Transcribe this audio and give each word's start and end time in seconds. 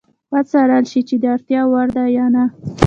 وڅارل 0.33 0.83
شي 0.91 1.01
چې 1.07 1.15
د 1.21 1.25
اړتیا 1.35 1.61
وړ 1.71 1.87
ده 1.95 2.03
یا 2.17 2.25
نه. 2.35 2.43